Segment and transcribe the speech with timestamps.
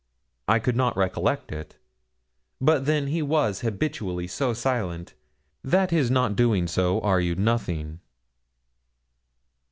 [0.47, 1.77] I could not recollect it.
[2.59, 5.13] But then he was habitually so silent,
[5.63, 7.99] that his not doing so argued nothing.